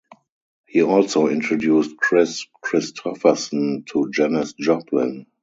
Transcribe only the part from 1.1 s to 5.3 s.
introduced Kris Kristofferson to Janis Joplin.